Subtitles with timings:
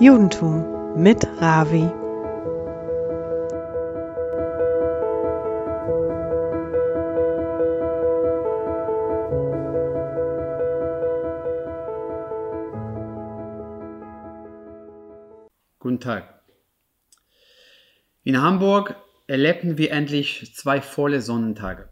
[0.00, 1.90] Judentum mit Ravi.
[15.80, 16.44] Guten Tag.
[18.22, 18.94] In Hamburg
[19.26, 21.88] erlebten wir endlich zwei volle Sonnentage.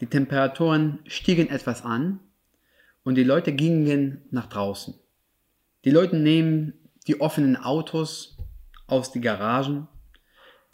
[0.00, 2.20] Die Temperaturen stiegen etwas an
[3.04, 4.98] und die Leute gingen nach draußen.
[5.84, 6.72] Die Leute nehmen
[7.06, 8.36] die offenen Autos
[8.86, 9.88] aus die Garagen.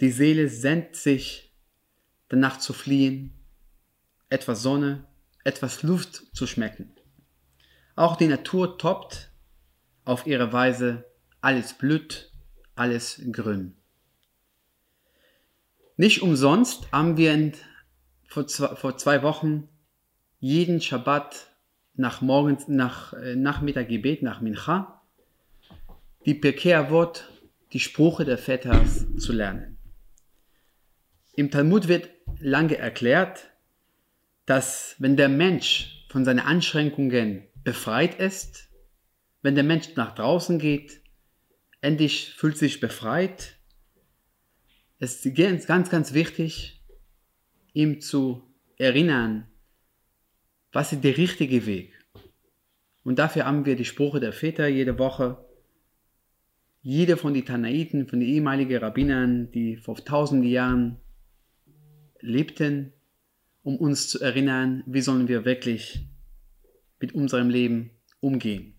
[0.00, 1.52] Die Seele sehnt sich
[2.28, 3.32] danach zu fliehen,
[4.28, 5.04] etwas Sonne,
[5.44, 6.94] etwas Luft zu schmecken.
[7.94, 9.30] Auch die Natur toppt
[10.04, 11.04] auf ihre Weise,
[11.40, 12.32] alles blüht,
[12.74, 13.76] alles grün.
[15.96, 17.52] Nicht umsonst haben wir
[18.26, 18.46] vor,
[18.96, 19.68] zwei, Wochen
[20.40, 21.50] jeden Schabbat
[21.94, 25.01] nach morgens, nach äh, Nachmittaggebet, nach Mincha,
[26.24, 27.28] die Pirkei Wort,
[27.72, 28.84] die Sprüche der Väter
[29.18, 29.78] zu lernen.
[31.34, 33.50] Im Talmud wird lange erklärt,
[34.46, 38.68] dass wenn der Mensch von seinen Anschränkungen befreit ist,
[39.40, 41.00] wenn der Mensch nach draußen geht,
[41.80, 43.56] endlich fühlt sich befreit,
[44.98, 46.80] es ist ganz, ganz wichtig,
[47.72, 48.42] ihm zu
[48.76, 49.48] erinnern,
[50.70, 51.92] was ist der richtige Weg.
[53.02, 55.44] Und dafür haben wir die Sprüche der Väter jede Woche.
[56.84, 61.00] Jeder von den Tanaiten, von den ehemaligen Rabbinern, die vor tausenden Jahren
[62.20, 62.92] lebten,
[63.62, 66.04] um uns zu erinnern, wie sollen wir wirklich
[66.98, 68.74] mit unserem Leben umgehen.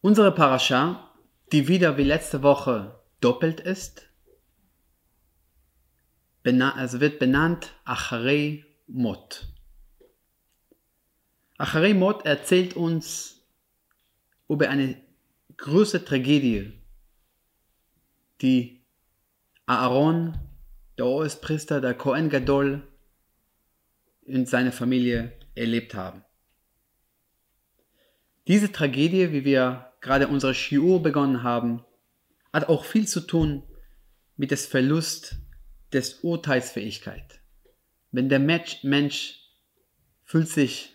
[0.00, 1.12] Unsere Parascha,
[1.52, 4.08] die wieder wie letzte Woche doppelt ist,
[6.44, 9.48] also wird benannt Acharei Mot.
[11.58, 13.44] Acharei Mot erzählt uns
[14.48, 15.05] über eine
[15.56, 16.72] große Tragödie,
[18.40, 18.84] die
[19.66, 20.38] Aaron,
[20.98, 22.86] der Oespriester, der Kohen Gadol
[24.26, 26.24] und seine Familie erlebt haben.
[28.46, 31.84] Diese Tragödie, wie wir gerade unsere Shiur begonnen haben,
[32.52, 33.64] hat auch viel zu tun
[34.36, 35.36] mit dem Verlust
[35.92, 37.40] des Urteilsfähigkeit.
[38.12, 39.40] Wenn der Mensch, Mensch
[40.24, 40.92] fühlt sich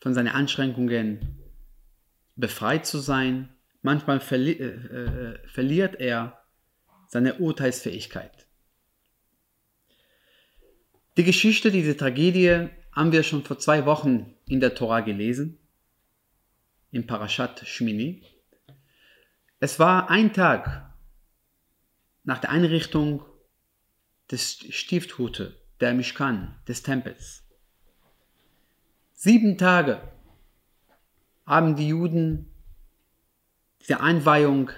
[0.00, 1.38] von seinen Anschränkungen
[2.36, 3.55] befreit zu sein,
[3.86, 6.42] manchmal verli äh, äh, verliert er
[7.06, 8.48] seine Urteilsfähigkeit.
[11.16, 15.58] Die Geschichte dieser Tragödie haben wir schon vor zwei Wochen in der Tora gelesen,
[16.90, 18.24] im Parashat Shmini.
[19.60, 20.92] Es war ein Tag
[22.24, 23.24] nach der Einrichtung
[24.32, 27.44] des Stifthute, der Mishkan, des Tempels.
[29.12, 30.00] Sieben Tage
[31.46, 32.55] haben die Juden
[33.86, 34.70] diese Einweihung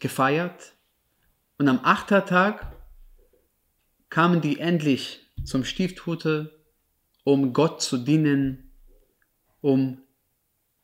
[0.00, 0.74] gefeiert
[1.56, 2.74] und am achten Tag
[4.08, 6.64] kamen die endlich zum Stifthute,
[7.22, 8.72] um Gott zu dienen,
[9.60, 10.02] um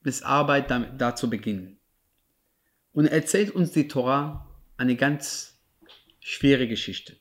[0.00, 1.78] bis Arbeit da, da zu beginnen.
[2.93, 5.59] Und erzählt uns die Torah eine ganz
[6.20, 7.16] schwere Geschichte.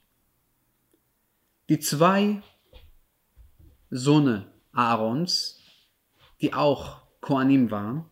[1.70, 2.44] Die zwei
[3.90, 5.60] Söhne Aarons,
[6.40, 8.11] die auch Koanim waren,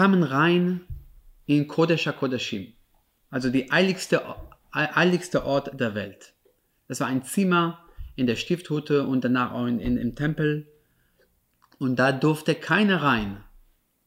[0.00, 0.80] kamen rein
[1.44, 2.72] in Kodesh HaKodeshim,
[3.28, 4.22] also die eiligste,
[4.72, 6.32] eiligste Ort der Welt.
[6.88, 7.84] Das war ein Zimmer
[8.16, 10.72] in der Stifthute und danach auch in, in, im Tempel.
[11.78, 13.44] Und da durfte keiner rein,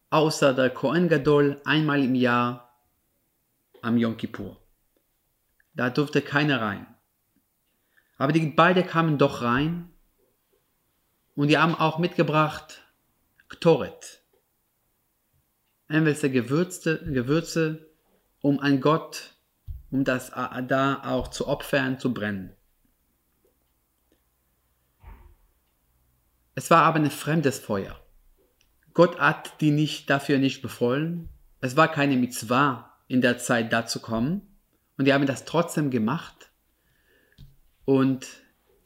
[0.10, 2.74] außer der Kohen Gadol einmal im Jahr
[3.84, 4.58] am Yom Kippur.
[5.76, 6.88] Da durfte keiner rein.
[8.18, 9.92] Aber die beide kamen doch rein
[11.36, 12.82] und die haben auch mitgebracht
[13.48, 14.23] Ktoret.
[15.90, 17.88] Irgendwelche Gewürze, Gewürze,
[18.42, 19.36] um an Gott,
[19.92, 22.56] um das da auch zu opfern, zu brennen.
[26.56, 28.00] Es war aber ein fremdes Feuer.
[28.94, 31.30] Gott hat die nicht dafür nicht befohlen.
[31.62, 34.42] Es war keine Mitzvah in der Zeit da zu kommen.
[34.98, 36.52] Und die haben das trotzdem gemacht.
[37.86, 38.28] Und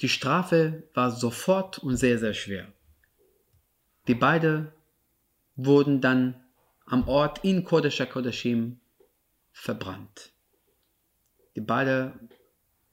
[0.02, 2.68] die Strafe war sofort und sehr, sehr schwer.
[4.08, 4.72] Die beiden
[5.56, 6.36] wurden dann
[6.88, 8.80] am Ort in Kodesh HaKodeshim
[9.52, 10.32] verbrannt.
[11.56, 12.30] Die beiden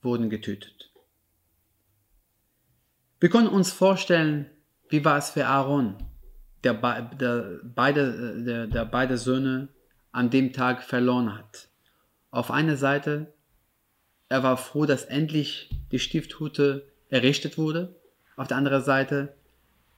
[0.03, 0.91] wurden getötet.
[3.21, 4.51] Wir können uns vorstellen,
[4.89, 5.97] wie war es für Aaron,
[6.65, 9.69] der, der, beide, der, der beide Söhne
[10.13, 11.69] an dem Tag verloren hat.
[12.31, 13.33] Auf einer Seite,
[14.29, 17.95] er war froh, dass endlich die Stifthute errichtet wurde.
[18.37, 19.35] Auf der anderen Seite,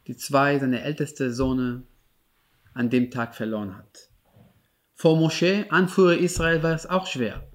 [0.07, 1.87] die zwei, seine älteste Sohn,
[2.77, 4.11] an dem Tag verloren hat.
[4.95, 7.49] Vor Moschee, Anführer Israel, war es auch schwer.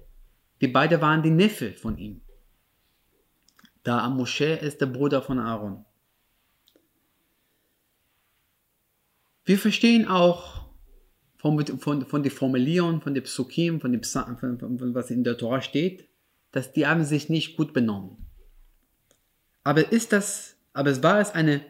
[0.60, 2.20] Die beiden waren die Neffe von ihm.
[3.82, 5.84] Da am Moschee ist der Bruder von Aaron.
[9.44, 10.66] Wir verstehen auch
[11.36, 15.36] von, von, von der Formulierung, von den Psukim, von, dem, von, von, was in der
[15.36, 16.08] Tora steht,
[16.52, 18.24] dass die haben sich nicht gut benommen.
[19.64, 21.60] Aber ist das, aber es war es eine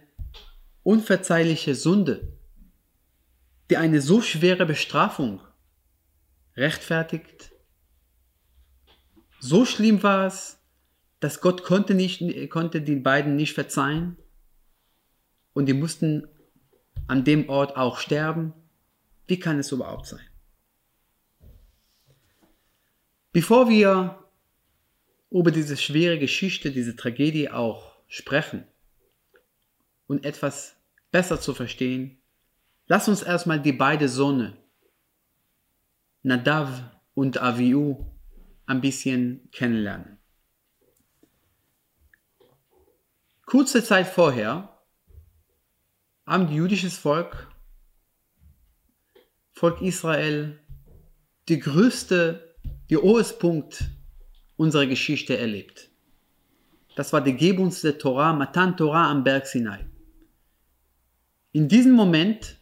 [0.83, 2.37] unverzeihliche Sünde,
[3.73, 5.41] die eine so schwere Bestrafung
[6.59, 7.53] rechtfertigt?
[9.41, 10.59] So schlimm war es,
[11.21, 14.19] dass Gott konnte, nicht, konnte die beiden nicht verzeihen
[15.55, 16.29] und die mussten
[17.07, 18.53] an dem Ort auch sterben.
[19.27, 20.27] Wie kann es überhaupt sein?
[23.33, 24.23] Bevor wir
[25.31, 28.67] über diese schwere Geschichte, diese Tragödie auch sprechen
[30.09, 30.77] und etwas
[31.11, 32.22] besser zu verstehen,
[32.93, 34.55] lass uns erstmal die beiden Söhne,
[36.23, 36.69] Nadav
[37.15, 38.05] und Aviu,
[38.67, 40.19] ein bisschen kennenlernen.
[43.47, 44.79] Kurze Zeit vorher
[46.27, 47.49] haben die jüdisches Volk,
[49.53, 50.61] Volk Israel,
[51.49, 52.55] die größte,
[52.91, 52.99] die
[53.39, 53.85] Punkt
[54.59, 55.89] unserer Geschichte erlebt.
[56.97, 59.87] Das war die Gebung der Torah, Matan Torah am Berg Sinai.
[61.53, 62.62] In diesem Moment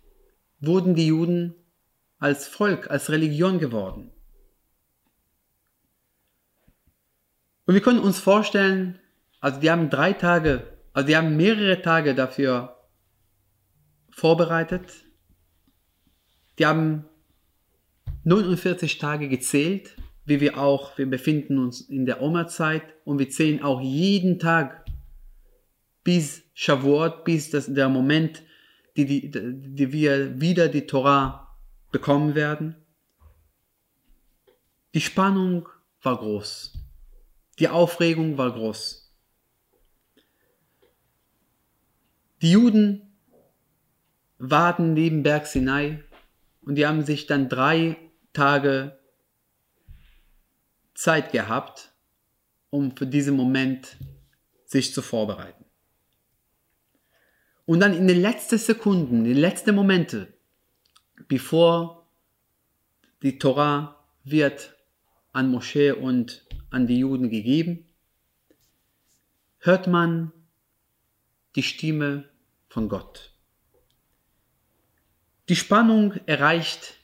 [0.60, 1.54] wurden die Juden
[2.18, 4.10] als Volk, als Religion geworden.
[7.66, 8.98] Und wir können uns vorstellen,
[9.40, 12.76] also die haben drei Tage, also die haben mehrere Tage dafür
[14.10, 15.04] vorbereitet.
[16.58, 17.06] Die haben
[18.24, 19.96] 49 Tage gezählt,
[20.26, 24.84] wie wir auch, wir befinden uns in der Oma-Zeit und wir zählen auch jeden Tag
[26.04, 28.42] bis Shavuot, bis das, der Moment,
[28.96, 31.56] die, die, die wir wieder die Torah
[31.90, 32.76] bekommen werden.
[34.94, 35.68] Die Spannung
[36.02, 36.78] war groß.
[37.58, 39.12] Die Aufregung war groß.
[42.42, 43.14] Die Juden
[44.38, 46.02] warten neben Berg Sinai
[46.62, 47.96] und die haben sich dann drei
[48.32, 48.98] Tage
[50.94, 51.92] Zeit gehabt,
[52.70, 53.96] um für diesen Moment
[54.64, 55.59] sich zu vorbereiten.
[57.70, 60.34] Und dann in den letzten Sekunden, in den letzten Momente,
[61.28, 62.04] bevor
[63.22, 63.94] die Torah
[64.24, 64.74] wird
[65.32, 67.86] an Moschee und an die Juden gegeben,
[69.58, 70.32] hört man
[71.54, 72.28] die Stimme
[72.68, 73.36] von Gott.
[75.48, 76.94] Die Spannung erreicht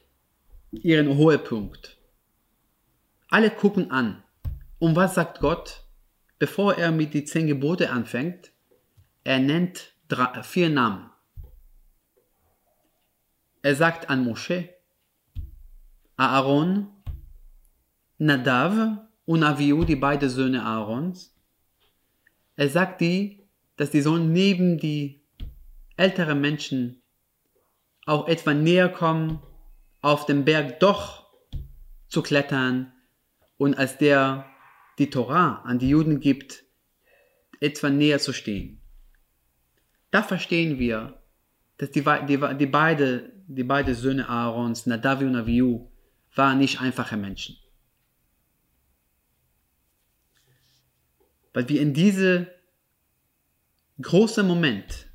[0.73, 1.97] ihren Höhepunkt.
[3.29, 4.25] Alle gucken an.
[4.81, 5.85] Und was sagt Gott?
[6.41, 8.51] Bevor er mit die zehn Gebote anfängt,
[9.23, 11.11] er nennt drei, vier Namen.
[13.63, 14.69] Er sagt an Mosche,
[16.17, 16.89] Aaron,
[18.19, 21.35] Nadav und Aviu, die beiden Söhne Aarons.
[22.55, 25.27] Er sagt die, dass die sollen neben die
[25.97, 27.03] älteren Menschen
[28.07, 29.43] auch etwa näher kommen,
[30.01, 31.27] auf dem Berg doch
[32.09, 32.93] zu klettern
[33.59, 34.47] und als der
[34.99, 36.65] die Torah an die Juden gibt,
[37.61, 38.81] etwa näher zu stehen.
[40.17, 41.21] Da verstehen wir,
[41.77, 45.91] dass die, die, die, beide, die beide Söhne Aarons, Nadav und Avihu,
[46.35, 47.59] waren nicht einfache Menschen.
[51.53, 52.51] Weil wir in diese
[54.01, 55.07] große Moment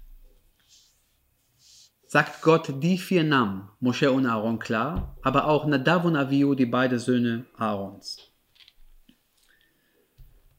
[2.06, 6.68] sagt Gott die vier Namen, Moshe und Aaron klar, aber auch Nadav und Avihu, die
[6.68, 8.20] beiden Söhne Aarons.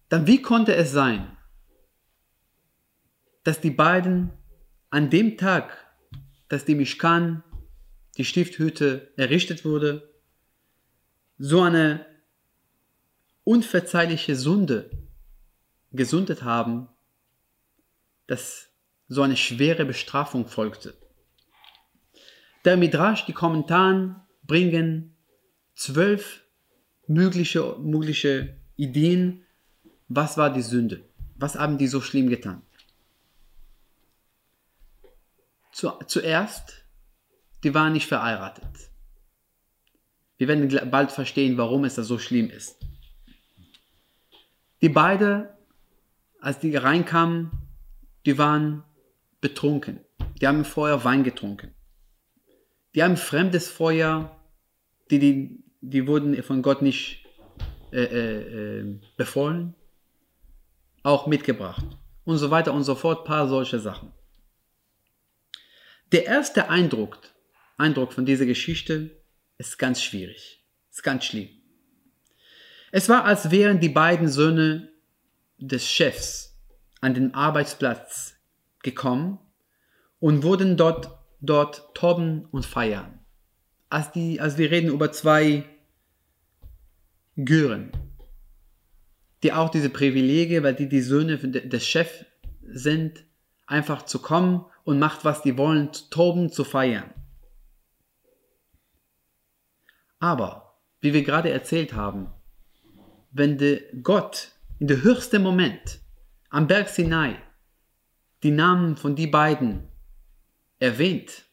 [0.09, 1.37] Dann wie konnte es sein,
[3.45, 4.31] dass die beiden
[4.91, 5.77] an dem Tag,
[6.49, 7.43] dass die Mishkan,
[8.17, 10.11] die Stifthütte errichtet wurde,
[11.39, 12.05] so eine
[13.45, 14.91] unverzeihliche Sünde
[15.93, 16.89] gesundet haben,
[18.27, 18.69] dass
[19.09, 20.95] so eine schwere Bestrafung folgte.
[22.65, 25.17] Der Midrash, die Kommentaren bringen
[25.75, 26.45] zwölf
[27.07, 29.45] mögliche, mögliche Ideen,
[30.09, 31.03] was war die Sünde?
[31.35, 32.63] Was haben die so schlimm getan?
[35.73, 36.85] Zu, zuerst,
[37.64, 38.91] die waren nicht verheiratet.
[40.37, 42.76] Wir werden bald verstehen, warum es da so schlimm ist.
[44.83, 45.47] Die beiden,
[46.41, 47.50] als die reinkamen,
[48.26, 48.83] die waren
[49.41, 50.00] betrunken.
[50.41, 51.73] Die haben vorher Wein getrunken.
[52.95, 54.37] Die haben fremdes Feuer,
[55.11, 57.25] die, die, die wurden von Gott nicht
[57.93, 59.75] äh, äh, äh, befohlen,
[61.02, 61.85] auch mitgebracht.
[62.25, 64.12] Und so weiter und so fort, paar solche Sachen.
[66.12, 67.19] Der erste Eindruck,
[67.78, 69.23] Eindruck von dieser Geschichte,
[69.57, 70.62] ist ganz schwierig.
[70.90, 71.49] Ist ganz schlimm.
[72.90, 74.90] Es war, als wären die beiden Söhne
[75.57, 76.59] des Chefs
[77.00, 78.35] an den Arbeitsplatz
[78.83, 79.38] gekommen
[80.19, 83.21] und wurden dort, dort toben und feiern.
[83.88, 85.64] Als, die, als wir reden über zwei
[87.37, 87.90] Gören,
[89.42, 92.26] die auch diese Privilegien, weil die die Söhne des Chefs
[92.62, 93.25] sind,
[93.73, 97.11] einfach zu kommen und macht, was die wollen, zu toben, zu feiern.
[100.21, 102.33] Aber, wie wir gerade erzählt haben,
[103.33, 106.00] wenn der Gott in der höchsten Moment
[106.50, 107.37] am Berg Sinai
[108.43, 109.88] die Namen von die beiden
[110.79, 111.45] erwähnt,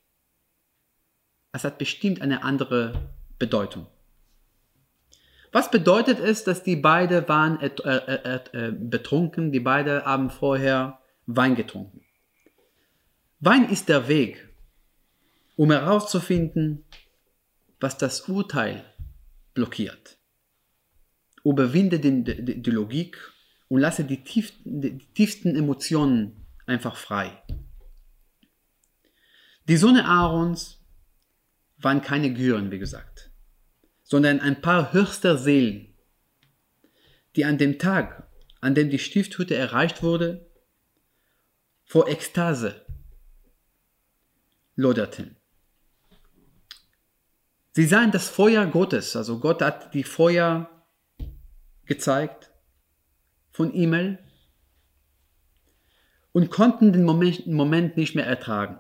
[1.52, 3.88] es hat bestimmt eine andere Bedeutung.
[5.52, 11.00] Was bedeutet es, dass die beiden waren äh, äh, äh, betrunken, die beiden haben vorher
[11.26, 12.02] Wein getrunken?
[13.42, 14.50] Wein ist der Weg,
[15.56, 16.84] um herauszufinden,
[17.80, 18.84] was das Urteil
[19.54, 20.18] blockiert.
[21.46, 23.18] Überwinde die, die, die Logik
[23.70, 27.42] und lasse die tiefsten, die tiefsten Emotionen einfach frei.
[29.70, 30.84] Die Sonne Aarons
[31.78, 33.32] waren keine Güren, wie gesagt,
[34.04, 35.94] sondern ein paar höchster Seelen,
[37.38, 38.28] die an dem Tag,
[38.60, 40.46] an dem die Stifthütte erreicht wurde,
[41.86, 42.86] vor Ekstase
[44.80, 45.36] loderten.
[47.74, 50.70] Sie sahen das Feuer Gottes, also Gott hat die Feuer
[51.86, 52.52] gezeigt
[53.52, 54.20] von E-Mail
[56.32, 58.80] und konnten den Moment, Moment nicht mehr ertragen.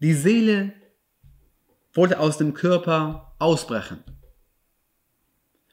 [0.00, 0.74] Die Seele
[1.94, 4.04] wollte aus dem Körper ausbrechen.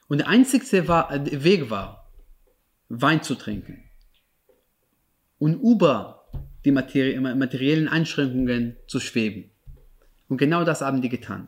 [0.08, 2.10] Und der einzigste Weg war,
[2.88, 3.82] Wein zu trinken.
[5.38, 6.15] Und über
[6.66, 9.50] die materiellen Einschränkungen zu schweben.
[10.28, 11.46] Und genau das haben die getan.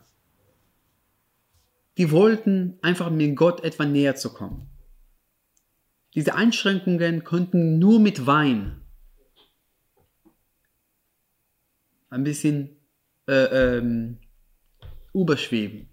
[1.97, 4.69] Die wollten einfach mit Gott etwa näher zu kommen.
[6.15, 8.81] Diese Einschränkungen konnten nur mit Wein
[12.09, 12.77] ein bisschen
[13.27, 14.19] äh, ähm,
[15.13, 15.89] überschweben,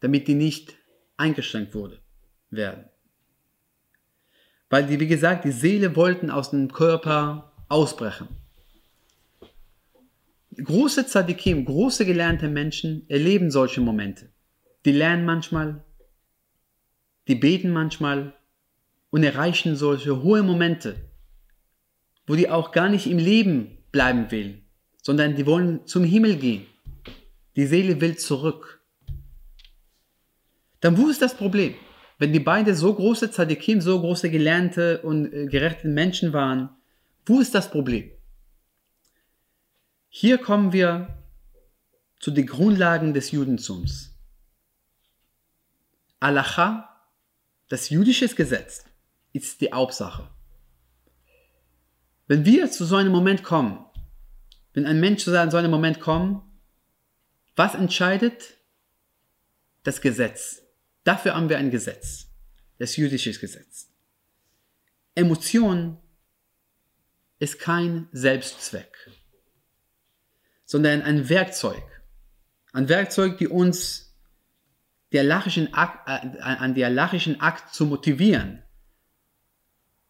[0.00, 0.74] damit die nicht
[1.16, 2.00] eingeschränkt wurde,
[2.50, 2.86] werden.
[4.68, 8.28] Weil die, wie gesagt, die Seele wollten aus dem Körper ausbrechen.
[10.56, 14.30] Große Tzadikim, große gelernte Menschen erleben solche Momente.
[14.84, 15.82] Die lernen manchmal,
[17.26, 18.32] die beten manchmal
[19.10, 20.94] und erreichen solche hohe Momente,
[22.28, 24.62] wo die auch gar nicht im Leben bleiben will,
[25.02, 26.66] sondern die wollen zum Himmel gehen.
[27.56, 28.80] Die Seele will zurück.
[30.80, 31.74] Dann wo ist das Problem?
[32.18, 36.68] Wenn die beiden so große Tzadikim, so große gelernte und äh, gerechte Menschen waren,
[37.26, 38.10] wo ist das Problem?
[40.08, 41.22] Hier kommen wir
[42.20, 44.14] zu den Grundlagen des Judentums.
[46.20, 46.88] Alacha,
[47.68, 48.84] das jüdische Gesetz,
[49.32, 50.30] ist die Hauptsache.
[52.26, 53.84] Wenn wir zu so einem Moment kommen,
[54.72, 56.42] wenn ein Mensch zu so einem Moment kommt,
[57.56, 58.56] was entscheidet?
[59.82, 60.62] Das Gesetz.
[61.04, 62.28] Dafür haben wir ein Gesetz,
[62.78, 63.90] das jüdische Gesetz.
[65.14, 65.98] Emotion
[67.38, 69.10] ist kein Selbstzweck
[70.64, 71.82] sondern ein Werkzeug.
[72.72, 74.12] Ein Werkzeug, die uns
[75.12, 78.62] der Akt, äh, an der lachischen Akt zu motivieren.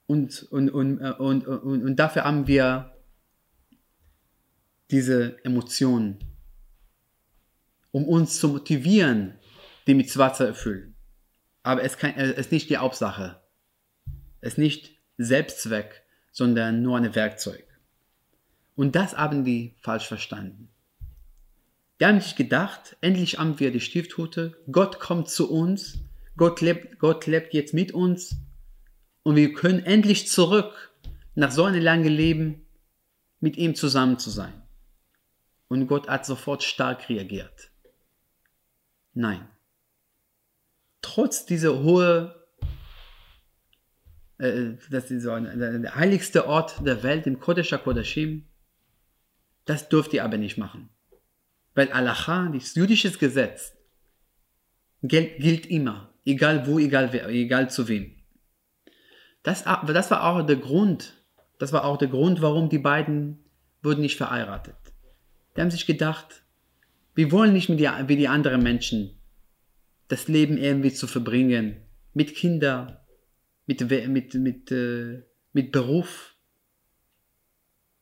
[0.06, 2.96] Und, und, und, äh, und, und, und dafür haben wir
[4.90, 6.18] diese Emotionen,
[7.90, 9.38] um uns zu motivieren,
[9.86, 10.96] die mit Wasser erfüllen.
[11.62, 13.42] Aber es, kann, es ist nicht die Hauptsache.
[14.40, 16.03] Es ist nicht Selbstzweck,
[16.34, 17.64] sondern nur ein Werkzeug.
[18.76, 20.68] Und das haben die falsch verstanden.
[22.00, 26.00] Die haben sich gedacht, endlich haben wir die Stifthute, Gott kommt zu uns,
[26.36, 28.36] Gott lebt, Gott lebt jetzt mit uns
[29.22, 30.92] und wir können endlich zurück
[31.36, 32.66] nach so einem langen Leben
[33.38, 34.52] mit ihm zusammen zu sein.
[35.68, 37.70] Und Gott hat sofort stark reagiert.
[39.12, 39.48] Nein.
[41.00, 42.43] Trotz dieser hohe, äh,
[44.90, 48.44] das ist so ein, der heiligste Ort der Welt, im Kodesh HaKodashim,
[49.64, 50.90] das dürft ihr aber nicht machen.
[51.74, 53.72] Weil Alacha, das jüdische Gesetz,
[55.02, 58.14] gilt immer, egal wo, egal, wer, egal zu wem.
[59.42, 61.14] Das, das war auch der Grund,
[61.58, 63.44] das war auch der Grund, warum die beiden
[63.82, 64.76] wurden nicht verheiratet.
[65.56, 66.44] Die haben sich gedacht,
[67.14, 69.18] wir wollen nicht mit die, wie die anderen Menschen
[70.08, 71.76] das Leben irgendwie zu verbringen,
[72.12, 72.98] mit Kindern,
[73.66, 76.34] mit, mit, mit, äh, mit Beruf.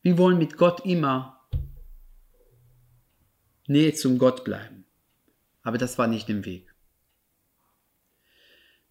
[0.03, 1.49] Wir wollen mit Gott immer
[3.67, 4.85] Nähe zum Gott bleiben.
[5.63, 6.75] Aber das war nicht im Weg.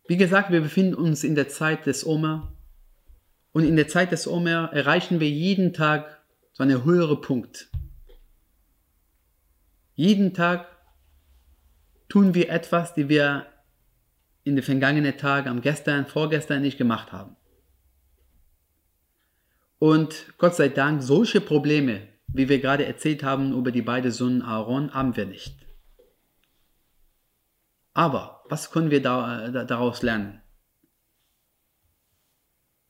[0.08, 2.54] Wie gesagt, wir befinden uns in der Zeit des Omer.
[3.52, 6.24] Und in der Zeit des Omer erreichen wir jeden Tag
[6.54, 7.70] so einen höheren Punkt.
[9.96, 10.68] Jeden Tag
[12.08, 13.46] tun wir etwas, die wir
[14.44, 17.36] in den vergangenen Tagen, am gestern, vorgestern nicht gemacht haben.
[19.80, 24.46] Und Gott sei Dank, solche Probleme, wie wir gerade erzählt haben über die beiden Söhne
[24.46, 25.56] Aaron, haben wir nicht.
[27.94, 30.42] Aber was können wir da, da, daraus lernen?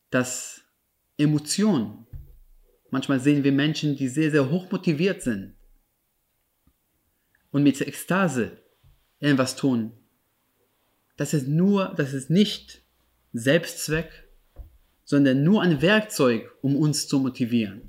[0.10, 0.62] Dass
[1.18, 2.06] Emotionen,
[2.90, 5.56] manchmal sehen wir Menschen, die sehr, sehr hoch motiviert sind
[7.52, 8.58] und mit Ekstase
[9.20, 9.94] irgendwas tun.
[11.22, 12.82] Das ist nur, das ist nicht
[13.32, 14.28] Selbstzweck,
[15.04, 17.84] sondern nur ein Werkzeug, um uns zu motivieren.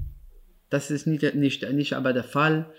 [0.68, 2.70] Das ist nicht, nicht, nicht aber der Fall.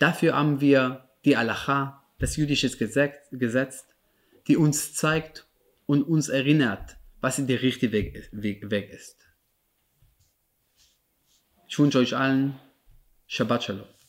[0.00, 3.86] Dafür haben wir die Alacha, das jüdische Gesetz,
[4.48, 5.46] die uns zeigt
[5.86, 9.18] und uns erinnert, was der richtige Weg, Weg, Weg ist.
[11.68, 12.58] Ich wünsche euch allen
[13.28, 13.99] Shabbat Shalom.